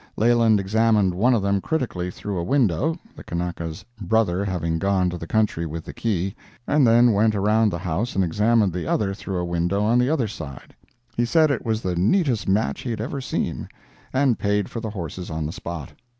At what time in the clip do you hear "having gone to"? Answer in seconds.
4.43-5.17